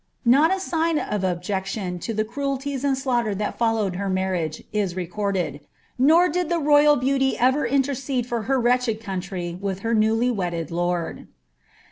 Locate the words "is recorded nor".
4.73-6.27